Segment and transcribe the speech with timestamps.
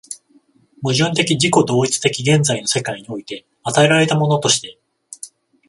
[0.81, 4.79] 矛盾的自己同一的現在の世界において与えられたものとして、